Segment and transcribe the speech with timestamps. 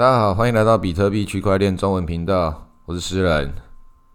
[0.00, 3.52] 大家好，欢迎来到比特币区块链中文频道，我是诗人。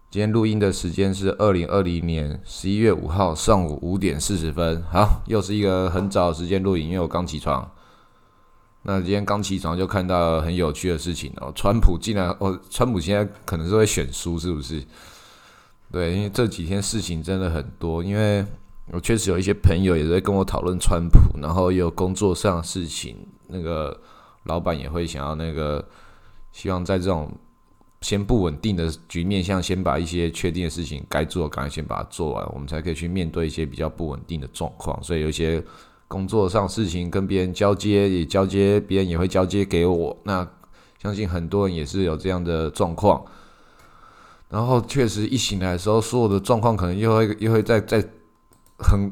[0.10, 4.82] 今天录音的时间是二零二零年十一月五号上午五点四十分。
[4.92, 7.70] 好，又是一个很早的时间录影，因为我刚起床。
[8.82, 14.84] 那今天刚起床就看到很有趣的事情哦，川普竟然哦，川普现在可能是会选输，是不是？
[15.92, 18.44] 对，因为这几天事情真的很多，因为
[18.92, 23.96] 我确实有一些朋友也在跟我讨论川普，然后也有工作上的事情，那个
[24.46, 25.88] 老板也会想要那个，
[26.52, 27.32] 希望在这种
[28.02, 35.02] 先不稳定的局面下，先把一些确定的事情该做，赶快先把它做完，我们才可以去面对一些比较不稳定的状况。
[35.04, 35.64] 所以有一些
[36.08, 40.16] 工作上事情跟别人交接，也交接，别人也会交接给我。
[40.24, 40.48] 那
[41.02, 43.26] 相信很多人也是有这样的状况。
[44.48, 47.98] 然后确实一醒来的时候，所有的状况可能又会又会再再
[48.78, 49.12] 很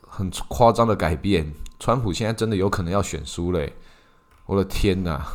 [0.00, 1.52] 很夸张的改变。
[1.78, 3.70] 川普现在真的有可能要选输嘞！
[4.52, 5.26] 我的天哪！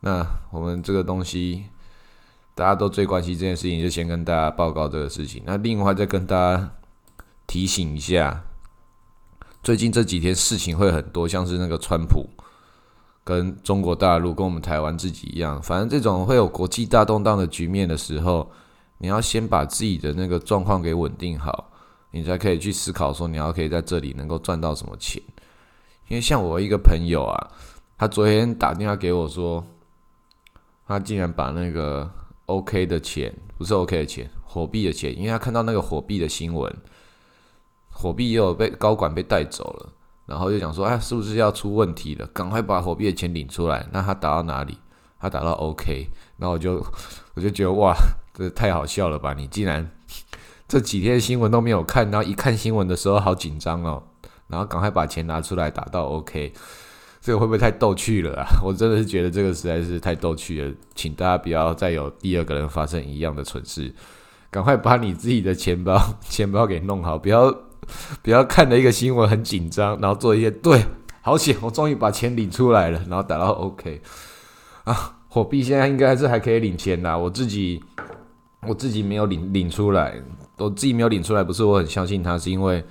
[0.00, 1.66] 那我们这个东西，
[2.56, 5.40] 大家都最关心这件事情，就先跟大家报告这个事情。
[5.46, 6.72] 那另外再跟大家
[7.46, 8.42] 提醒一下，
[9.62, 12.28] 最近这几天事情会很多，像是那个川普
[13.22, 18.50] 跟中国大陆跟我们台湾自己一样，反正这种会有国际大动荡的局面的时候，
[18.98, 21.70] 你要先把自己的那个状况给稳定好，
[22.10, 25.22] 你才可以去思考说你要可以在这里能够赚到什么钱。
[26.08, 27.50] 因为像我一个朋友啊，
[28.02, 29.64] 他昨天打电话给我说。
[30.88, 32.10] 他竟然把那个
[32.46, 36.76] OK 的钱，不是 OK 的钱，火币的钱，因为他看到那个火币的新闻，
[37.92, 39.92] 火币也有被高管被带走了，
[40.26, 42.26] 然后就讲说，哎，是不是要出问题了？
[42.26, 43.86] 赶快把火币的钱领出来。
[43.92, 44.76] 那他打到哪里？
[45.20, 46.84] 他打到 OK，然后我就
[47.34, 47.94] 我就觉得哇，
[48.34, 49.32] 这太好笑了吧！
[49.32, 49.88] 你竟然
[50.66, 54.02] 这几天新闻都没有看，然后一看新闻的时候好紧张哦，
[54.48, 56.52] 然后赶快把钱拿出来打到 OK。
[57.22, 58.44] 这个会不会太逗趣了啊？
[58.64, 63.94] 我真的是觉得这个实在是太逗趣了，请大家不要再有第二个人发生一样的蠢事，
[64.50, 67.54] 赶快把你自己的钱包 钱包给弄好，不要
[68.22, 70.84] 不要看了一个新闻很紧张，然后做一些对，
[71.20, 74.02] 好险，我终于把钱领出来了，然后打到 OK
[74.82, 77.80] 啊，火币现在应该是还可以领钱啦，我自己
[78.66, 80.20] 我自己没有领领出来，
[80.58, 82.84] 我自己没有领出来，不是我很相信他，是因为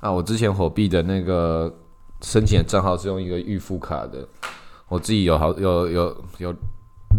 [0.00, 1.74] 啊，我之前火币的那个。
[2.20, 4.26] 申请的账号是用一个预付卡的，
[4.88, 6.54] 我自己有好有有有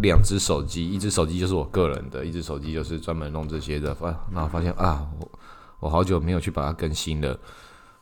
[0.02, 3.94] 两只手机，一只手机就是我个人的，一只手机就是专门弄这些的。
[3.94, 5.32] 发然后发现啊，我
[5.80, 7.40] 我好久没有去把它更新了，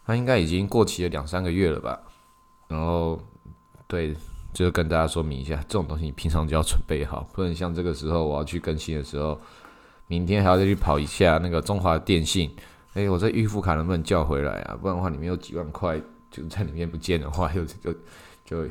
[0.05, 1.99] 它应该已经过期了两三个月了吧。
[2.67, 3.19] 然后
[3.85, 4.15] 对，
[4.53, 9.39] 就是跟大家说明一下，这种东西你平常就要准备好，不能像这个时候我要去更新的时候，
[10.07, 12.49] 明天还要再去跑一下那个中华电信，
[12.93, 14.77] 哎，我这预付卡能不能叫回来啊？
[14.81, 16.01] 不然的话，里面有几万块。
[16.33, 17.93] 就在里面不见的话， 又就
[18.43, 18.67] 就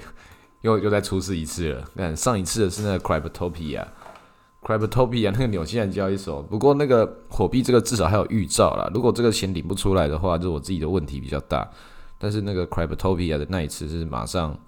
[0.63, 1.89] 又又再出事一次了。
[1.97, 6.43] 看上一次的是那个 Cryptopia，Cryptopia 那个纽西兰交易所。
[6.43, 8.91] 不过那个火币这个至少还有预兆啦。
[8.93, 11.71] 如果这个钱领不出来的话，就我自己的问题比较大。
[12.19, 14.59] 但是那个 Cryptopia 的那一次是马上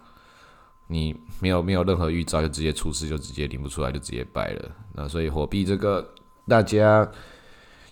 [0.87, 4.71] 你没有没有任何预兆就直接出事，就直接领不出来，就直接败了。
[4.93, 6.09] 那所以火币这个
[6.47, 7.11] 大家。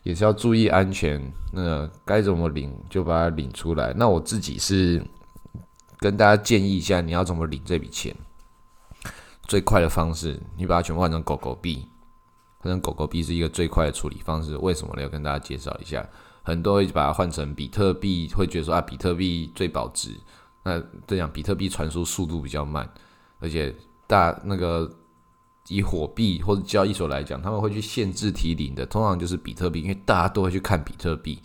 [0.02, 3.92] 也是要注意安全，那该怎么领就把它领出来。
[3.96, 5.00] 那我自己是
[5.98, 8.14] 跟大家建议一下，你要怎么领这笔钱？
[9.42, 11.86] 最快的方式，你把它全部换成狗狗币，
[12.58, 14.56] 换成狗狗币是一个最快的处理方式。
[14.56, 15.02] 为什么呢？
[15.02, 16.04] 要跟大家介绍一下。
[16.42, 20.10] 很多会把它换成比特币，会觉得说啊，比特币最保值。
[20.64, 22.88] 那这样，比特币传输速度比较慢，
[23.38, 23.72] 而且
[24.06, 24.90] 大那个。
[25.68, 31.40] 以火币或者交易所来讲，他们会去限制提领的，通常就是比特币，因为大家都会去看比特币，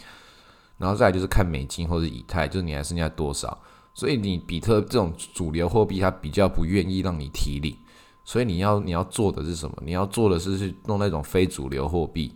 [0.77, 3.57] 然后再就是看美金或者以太，就是你还剩下多少，
[3.93, 7.77] 所以你比特这种主流货币，它比较不愿意让你提领，
[8.25, 9.77] 所以你要你要做的是什么？
[9.85, 12.35] 你要做的是去弄那种非主流货币，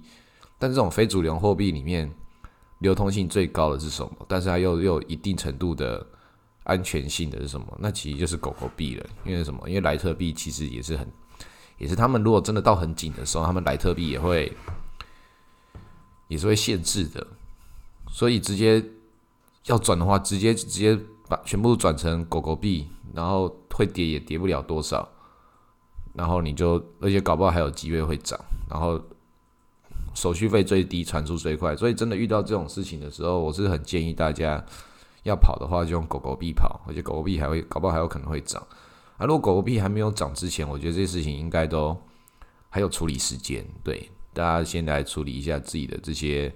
[0.60, 2.10] 但这种非主流货币里面
[2.78, 4.12] 流通性最高的是什么？
[4.28, 6.06] 但是它又又有一定程度的
[6.64, 7.66] 安全性的是什么？
[7.80, 9.68] 那其实就是狗狗币了，因为什么？
[9.68, 11.08] 因为莱特币其实也是很。
[11.82, 14.56] 也是他们如果真的到很紧的时候，他们莱特币也会
[16.28, 17.26] 也是会限制的，
[18.12, 18.86] 所以直接
[19.66, 20.96] 要转的话，直接直接
[21.28, 25.10] 把全部转成狗狗币，然后会跌也跌不了多少，
[26.14, 28.40] 然后你就而且搞不好还有机会会涨，
[28.70, 29.02] 然后
[30.14, 34.64] 手续费最低，传输最快，所以真的遇到这种事情的时候，我是很建议大家
[35.24, 38.62] 要跑的话就用狗狗币跑，而且狗狗币还会搞不好还有可能会涨。
[39.22, 41.96] 啊，如果狗狗币还没有涨之前，我觉得这事情应该都
[42.70, 43.64] 还有处理时间。
[43.84, 46.50] 对，大家先来处理一下自己的这些，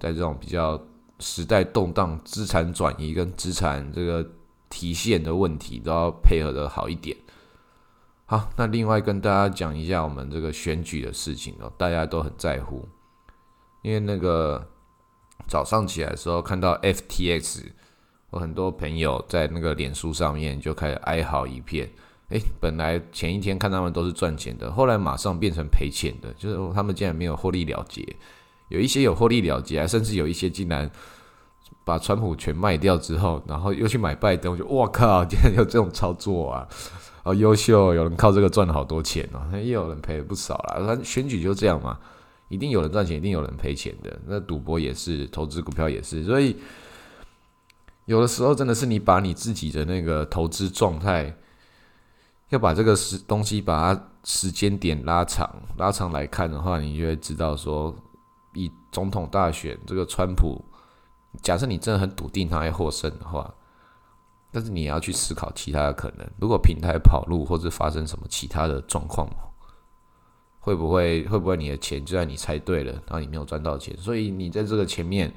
[0.00, 0.82] 在这种比较
[1.18, 4.26] 时代动荡、资产转移跟资产这个
[4.70, 7.14] 提现的问题，都要配合的好一点。
[8.24, 12.88] 好，那另外跟大家讲一下我们这个选举的事情哦，大家都很在乎，
[13.82, 14.66] 因为那个
[15.46, 17.64] 早上起来的时候看到 FTX，
[18.36, 21.88] 我很多朋友在那个脸书上面就开始哀嚎一片。
[22.28, 28.04] 诶，本来前一天看他们都是赚钱的，后来马上变成赔钱的，就是他们竟然没有获利了结，
[28.68, 30.90] 有一些有获利了结，甚至有一些竟然
[31.82, 36.68] 把川普全卖掉之后，然后又去买拜登，我就哇靠，竟然有这种操作啊！
[37.22, 40.98] 哦，优秀，有人靠这个赚了好多钱哦，那也有人赔了不少啦。
[41.02, 41.98] 选举就这样嘛，
[42.48, 44.20] 一定有人赚钱，一定有人赔钱的。
[44.26, 46.56] 那赌博也是，投资股票也是，所以
[48.06, 51.36] 有的时候真的是你把你自己的那个投资状态，
[52.48, 57.94] 要把这个时东西把它时间点拉长，拉长来看的话，你就会知道说，
[58.54, 60.64] 以总统大选这个川普，
[61.42, 63.52] 假设你真的很笃定他会获胜的话。
[64.52, 69.28] 但是你也要去思考其他的可能，如果平台跑路或者发生什么其他的状况，
[70.60, 73.94] 会不会会不会你的钱就在你猜对了，然后你没有赚到钱？
[73.98, 75.30] 所以你在这个前面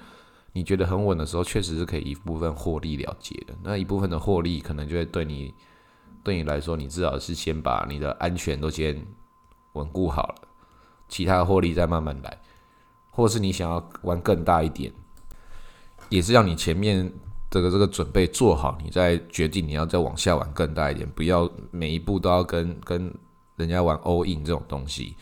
[0.54, 3.54] 你觉得很稳的时候，确实是可以一部分获利了结的。
[3.64, 5.54] 那一部分的获利可能就会对你
[6.24, 9.06] 对你来说，你至少是先把你的安全都先
[9.74, 10.48] 稳固好了，
[11.08, 12.38] 其他的获利再慢慢来，
[13.12, 14.92] 或是你想要玩更大一点，
[16.10, 17.12] 也是让你前面。
[17.52, 23.12] 这个这个准备做好，你再决定你要再往下玩更大一点，不要每一步都要跟跟
[23.56, 25.16] 人家玩 all in 这种东西。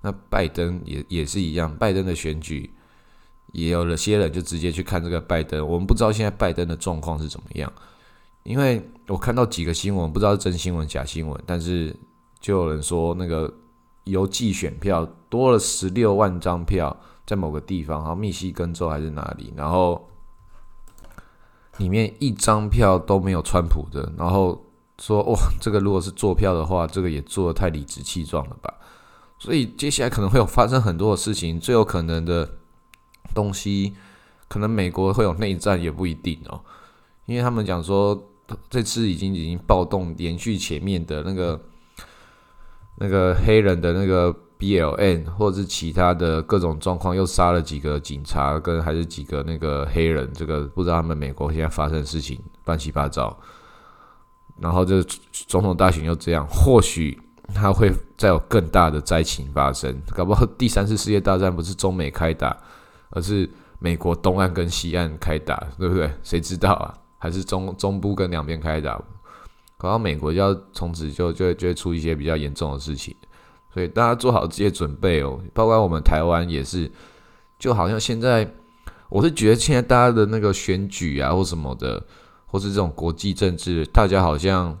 [0.00, 2.72] 那拜登也也是一样，拜登的选举
[3.52, 5.66] 也有了些人就直接去看这个拜登。
[5.66, 7.72] 我们不知道现在拜登的状况是怎么样，
[8.42, 11.94] 因为我看到几个新闻，不知道是真新闻假新闻，但是
[12.40, 13.52] 就有人说那个
[14.04, 16.96] 邮寄选票多了十六万张票，
[17.26, 20.08] 在某个地方，好像密西根州还是哪里，然后。
[21.78, 24.64] 里面一张票都没有川普的，然后
[24.98, 28.72] 说哇，这个如果是坐票的话，这个也做的太理直气壮了吧？
[29.38, 32.48] 所以接下来可能会有发生很多的事情，最有可能的
[33.36, 33.92] 东西，
[34.48, 36.58] 可能美国会有内战也不一定哦，
[37.26, 38.20] 因为他们讲说
[38.70, 41.60] 这次已经已经暴动，连续前面的那个
[42.98, 44.34] 那个黑人的那个。
[44.58, 53.38] B L N 或者是其他的各种状况，又杀了几个警察跟还是几个那个黑人，这个不知道他们美国现在发生的事情乱七八糟。
[54.58, 57.20] 然后这总统大选又这样，或许
[57.54, 62.56] 他会再有更大的灾情发生，搞不好第三次世界大战不是中美开打，
[63.10, 63.48] 而是
[63.78, 66.10] 美国东岸跟西岸开打，对不对？
[66.22, 66.94] 谁知道啊？
[67.18, 69.00] 还是中中部跟两边开打，
[69.76, 73.14] 搞到美国要从此就就就会出一些比较严重的事情。
[73.72, 76.90] 所以大家做好这些准备哦，包括我们台湾也是，
[77.58, 78.50] 就好像现在，
[79.08, 82.02] 我是觉得现在大家的那个选举啊或什么的，
[82.46, 84.78] 或是这种国际政治，大家好像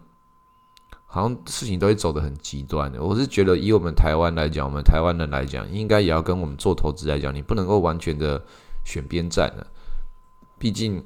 [1.06, 3.02] 好像事情都会走得很极端的。
[3.02, 8.44] 我是觉得以我们台湾来讲，我们台湾人来讲，应该也要跟我们做投资来讲，你不能够完全的
[8.84, 9.66] 选边站的，
[10.58, 11.02] 毕竟。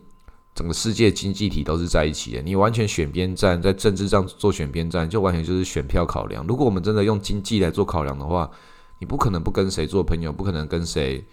[0.53, 6.45] 整个世界经济体都是在一起的，你完全选边站，在政治上做选边站，就完全就是选票考量。
[6.45, 8.51] 如果我们真的用经济来做考量的话，
[8.99, 11.25] 你不可能不跟谁做朋友，不可能跟谁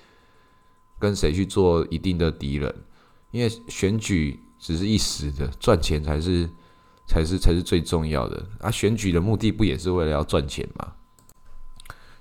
[0.99, 2.73] 跟谁去做一定的敌人，
[3.31, 6.47] 因为选举只是一时的，赚钱才是
[7.07, 8.69] 才是才是最重要的啊！
[8.69, 10.93] 选举的目的不也是为了要赚钱吗？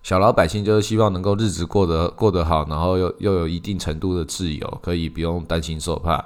[0.02, 6.24] 小老百姓就是希望能够日子过得过得好，然后又又有一定程度的自由，可以不用担心受怕。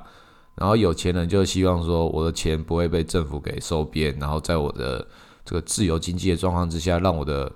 [0.55, 5.09] 然后有钱人就希望说，我的钱不会被政府给收编，然后在我的
[5.47, 7.51] 这个自由经济的状况之下，让我的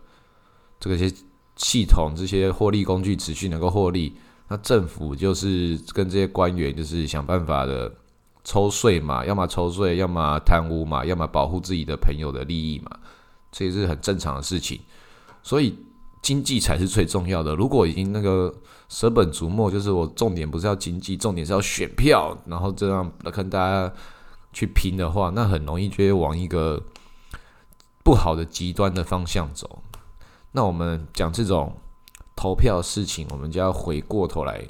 [0.81, 1.15] 这个些
[1.57, 4.15] 系统、这些获利工具持续能够获利。
[4.49, 7.93] 那政府就是跟这些官员就是想办法的
[8.45, 12.91] 抽税嘛，要么抽税，要么贪污嘛，要么保护自己的朋友的利益嘛，
[13.51, 14.81] 这也是很正常的事情。
[15.43, 15.77] 所以。
[16.25, 17.55] 经济才是最重要的。
[17.55, 18.51] 如果已经那个
[18.89, 23.93] 舍本逐末，就是我重点不是要经济，重点是要选票，然后这样跟大家
[24.55, 26.83] 去拼的话，那很容易就会往一个
[28.03, 29.83] 不好的极端的方向走。
[30.53, 31.75] 那我们讲这种
[32.35, 34.65] 投票事情，我们就要回过头来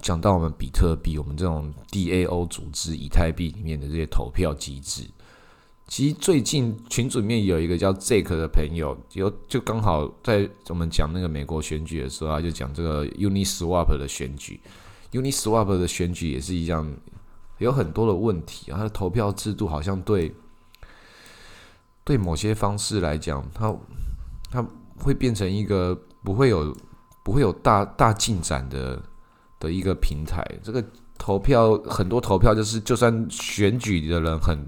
[0.00, 5.04] 讲到我们比特币，我们这种 DAO 组织以太币里面的这些投票机制。
[5.88, 14.60] 其实最近群组里面有一个叫 Jake 的朋友，有就刚好在我们讲那个美国选举的时候，他就讲这个 Uniswap 的选举。
[15.12, 16.92] Uniswap 的选举也是一样，
[17.58, 18.78] 有很多的问题啊。
[18.78, 20.34] 它的投票制度好像对
[22.02, 23.72] 对某些方式来讲，它
[24.50, 24.66] 它
[24.98, 26.76] 会变成一个不会有
[27.22, 29.00] 不会有大大进展的
[29.58, 30.44] 的一个平台。
[30.62, 30.84] 这个
[31.18, 34.66] 投票很多投票就是就算选举的人很。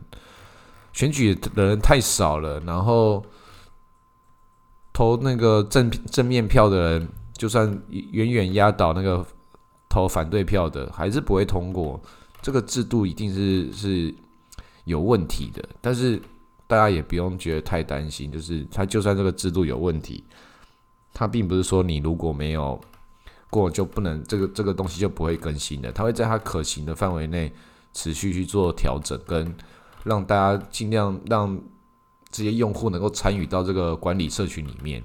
[0.94, 3.24] 选举的人太少了，然后
[4.92, 9.24] 投那个正正面票的人，就算远远压倒那个
[9.88, 12.00] 投反对票的，还是不会通过。
[12.42, 14.12] 这个制度一定是是
[14.86, 16.20] 有问题的，但是
[16.66, 20.24] 大家也不用觉得太担心，就是他就算这个制度有问题，
[21.14, 22.80] 他并不是说你如果没有
[23.50, 27.52] 过就不能这个这个东西就不会更新的，他会在他可行的范围内
[27.92, 29.54] 持续去做调整，跟
[30.04, 31.60] 让大家尽量让
[32.30, 35.02] 这些用户能够参与到这个管理社群里面。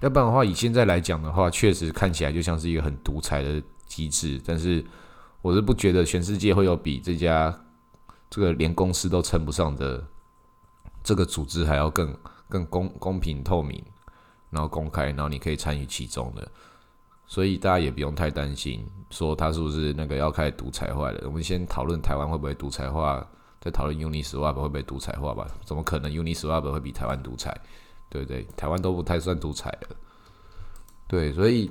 [0.00, 4.84] 要不然的话，以现在来讲的话，确实看起来就像是一个很独裁的机制，但是。
[5.40, 7.56] 我是不觉得全世界会有比这家
[8.28, 10.04] 这个连公司都称不上的
[11.04, 12.14] 这个组织还要更
[12.48, 13.80] 更公公平透明，
[14.50, 16.46] 然后公开，然后你可以参与其中的，
[17.28, 21.20] 所以大家也不用太担心，说他是不是那个要开始独裁化了。
[21.26, 23.24] 我们先讨论台湾会不会独裁化，
[23.60, 25.46] 再讨论 Uniswap 会不会独裁化吧？
[25.64, 27.56] 怎么可能 Uniswap 会比台湾独裁？
[28.10, 28.44] 对不对？
[28.56, 29.96] 台湾都不太算独裁了，
[31.06, 31.70] 对，所以。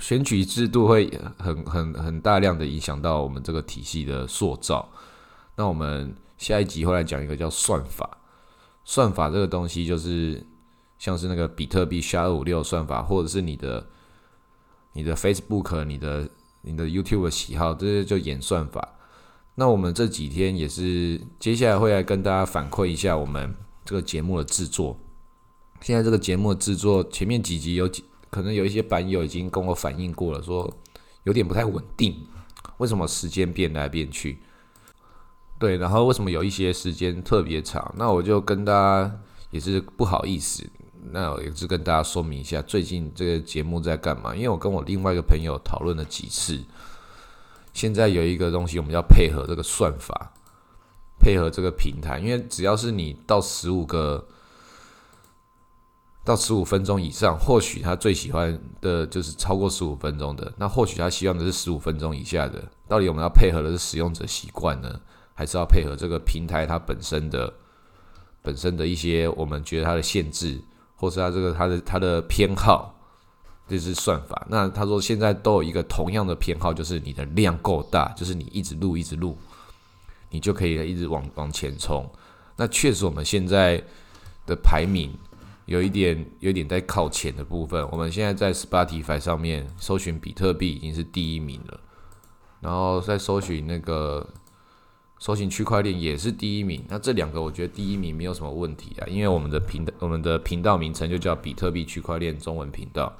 [0.00, 4.86] 选举制度会很很很大量的影响到我们这个体系的塑造。
[5.56, 8.18] 那我们下一集会来讲一个叫算法。
[8.84, 10.46] 算法这个东西就是
[10.98, 13.84] 像是那个比特币 SHA 二五六算法，或者是你的
[14.96, 16.28] 你的 Facebook、你的
[16.62, 18.96] 你的 YouTube 的喜好，这些就演算法。
[19.54, 24.98] 那我们这几天也是接下来会来跟大家反馈一下我们这个节目的制作。
[25.82, 28.02] 现在这个节目的制作前面几集有几。
[28.28, 30.70] 可能有一些版友已经跟我反映过了，说
[31.22, 32.26] 有点不太稳定。
[32.78, 34.38] 为什么时间变来变去？
[35.58, 37.94] 对，然后为什么有一些时间特别长？
[37.96, 40.68] 那我就跟大家也是不好意思，
[41.16, 44.36] 那我也是跟大家说明一下，最近这个节目在干嘛？
[44.36, 46.62] 因为我跟我另外一个朋友讨论了几次，
[47.72, 50.34] 现在有一个东西我们要配合这个算法，
[51.18, 54.26] 配合这个平台，因为只要是你到十五个。
[56.22, 60.52] 到十五分钟以上，或许他最喜欢的就是超过十五分钟的。
[60.56, 62.64] 那或许他希望的是十五分钟以下的。
[62.88, 65.00] 到底我们要配合的是使用者习惯呢，
[65.34, 67.54] 还是要配合这个平台它本身的
[68.42, 70.60] 本身的一些我们觉得它的限制，
[70.96, 72.98] 或是它这个它的它的偏好，
[73.68, 74.46] 这是算法。
[74.50, 79.38] 那他说现在都有一个同样的偏好，就是你的量够大，就是你一直录一直录，
[80.30, 82.10] 你就可以一直往往前冲。
[82.56, 83.82] 那确实我们现在
[84.46, 85.16] 的排名。
[85.66, 87.84] 有一点，有一点在靠前的部分。
[87.90, 91.80] 我们现在在 Spotify 上面搜寻比特币已经是第一名了，
[92.60, 94.24] 然后再搜寻那个
[95.18, 96.84] 搜寻区块链也是第一名。
[96.88, 103.12] 那这两个我觉得第一名没有什么问题啊，因为我们的频道我们的频道名称就叫比特币区块链中文频道。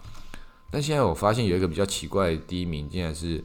[0.71, 3.45] 但现在我发现有一个比较奇怪的第一名，竟然是。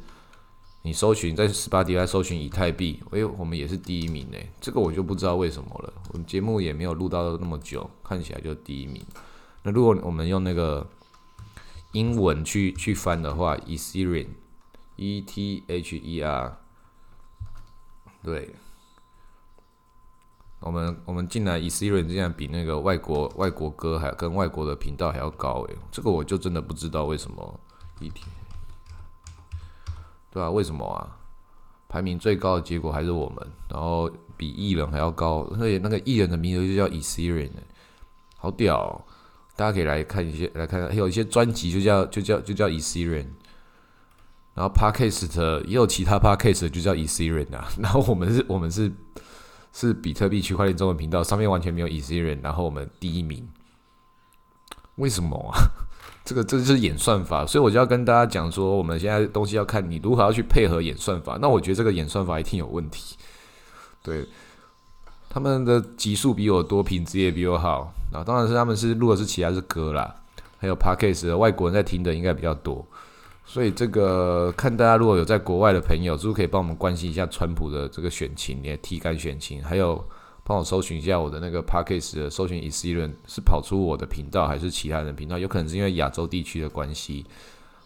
[0.84, 5.94] 你搜寻在 Spotify 搜寻以太币，哎，我们也是第一名诶，这个我就不知道为什么了。
[6.12, 9.00] 我们节目也没有录到那么久，看起来就第一名。
[9.62, 10.90] 那如果我们用那个
[11.92, 16.58] 英文去去翻的话，Ethereum，E T H E R，
[18.24, 18.54] 对，
[20.60, 27.60] 我们我们进来 Ethereum 这样比那个外国外国歌还跟外国的频道还要高诶，这个我就真的不知道为什么
[28.00, 28.28] 一天。
[30.30, 31.18] 对啊，为什么啊？
[31.90, 37.52] 排名最高的结果还是我们，然后比艺人还要高，所以那个艺人的名字就叫 Ethereum，
[38.38, 39.04] 好屌！
[39.58, 43.28] 大家可以来看一些，来看看，还有一些专辑就叫就叫就叫 Ethereum，
[44.54, 48.92] 然后 Podcast 也有其他 Podcast 就叫 Ethereum 啊， 然后我们是我们是
[49.72, 53.48] 是比特币区块链中文频道，上面完全没有 Ethereum，然后我们第一名，
[54.96, 55.58] 为什么啊？
[56.24, 61.38] 这个这就是演算法，所以我就要跟大家讲说，我们现在东西要看你如何要去配合演算法。
[61.42, 63.16] 那我觉得这个演算法一定有问题。
[64.04, 64.28] 对，
[65.30, 67.92] 他们的集数比我多，品质也比我好。
[68.14, 70.14] 啊，当然是他们是录的是其他是歌啦，
[70.60, 72.86] 还有 podcast，外国人在听的应该比较多。
[73.46, 80.04] 所以这个看大家如果有在国外的朋友，是不是可以帮我们关心一下川普的这个选情，也体感选情，还有。
[80.44, 85.38] 帮我搜寻一下我的那个 p a c k a g e 的搜寻 Ethereum 是跑出我的频道还是其他人频道？
[85.38, 87.24] 有可能是因为亚洲地区的关系，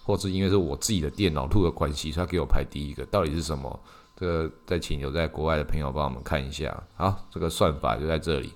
[0.03, 3.05] 或是因为是我自己的电脑录的关系，所以他给我排第一个。
[3.07, 3.77] 到底是什么？
[4.15, 6.81] 这个再请有在国外的朋友帮我们看一下。
[6.95, 8.53] 好，这个算法就在这里。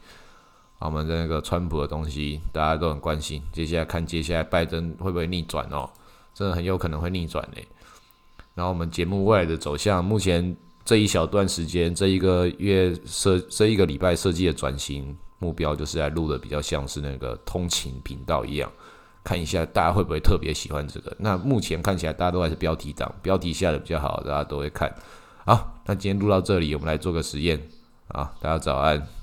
[0.79, 3.44] 我们的那个川普的东西大家都很关心。
[3.51, 5.88] 接下来看接下来拜登会不会逆转哦？
[6.33, 7.67] 真的很有可能会逆转嘞。
[8.55, 10.55] 然后我们节目未来的走向，目前。
[10.86, 18.71] 这一小段时间，这一个月设这一个礼拜设计的转型目标，就是来录的比较像是那个通勤频道一样，
[19.24, 21.15] 看一下大家会不会特别喜欢这个。
[21.19, 24.91] 那目前看起来大家都还是标题党，标题下的比较好，大家都会看。
[25.45, 27.62] 好，那今天录到这里，我们来做个实验。
[28.07, 29.18] 啊，大家早安。